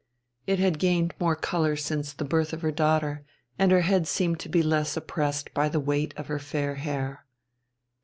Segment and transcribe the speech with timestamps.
[0.47, 3.23] It had gained more colour since the birth of her daughter,
[3.59, 7.27] and her head seemed to be less oppressed by the weight of her fair hair.